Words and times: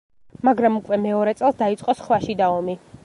მაგრამ 0.47 0.79
უკვე 0.79 0.99
მეორე 1.03 1.35
წელს 1.43 1.59
დაიწყო 1.61 1.97
სხვა 2.01 2.21
შიდა 2.25 2.49
ომი. 2.57 2.77